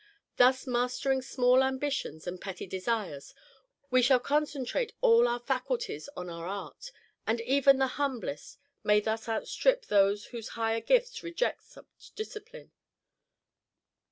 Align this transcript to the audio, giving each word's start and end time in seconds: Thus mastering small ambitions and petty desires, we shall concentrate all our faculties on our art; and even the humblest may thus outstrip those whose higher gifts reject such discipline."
Thus 0.37 0.65
mastering 0.65 1.21
small 1.21 1.61
ambitions 1.63 2.25
and 2.25 2.41
petty 2.41 2.65
desires, 2.65 3.35
we 3.91 4.01
shall 4.01 4.19
concentrate 4.19 4.93
all 4.99 5.27
our 5.27 5.37
faculties 5.39 6.09
on 6.17 6.27
our 6.27 6.47
art; 6.47 6.91
and 7.27 7.39
even 7.41 7.77
the 7.77 7.85
humblest 8.01 8.57
may 8.83 8.99
thus 8.99 9.29
outstrip 9.29 9.85
those 9.85 10.25
whose 10.33 10.49
higher 10.57 10.81
gifts 10.81 11.21
reject 11.21 11.65
such 11.65 12.13
discipline." 12.15 12.71